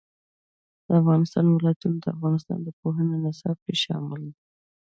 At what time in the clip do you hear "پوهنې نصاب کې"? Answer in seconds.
2.79-3.73